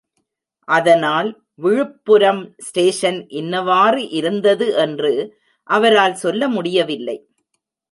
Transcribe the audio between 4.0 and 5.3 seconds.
இருந்தது என்று